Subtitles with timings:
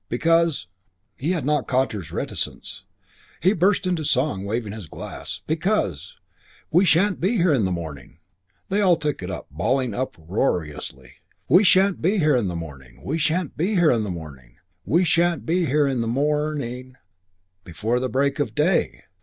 [0.09, 0.65] Because"
[1.15, 2.85] He had not Cottar's reticence.
[3.39, 6.17] He burst into song, waving his glass "Because
[6.71, 8.17] "We shan't be here in the morning"
[8.69, 11.17] They all took it up, bawling uproariously:
[11.47, 15.03] We shan't be here in the morning, We shan't be here in the morning, We
[15.03, 16.95] shan't be here in the mor or ning,
[17.63, 19.03] Before the break of day!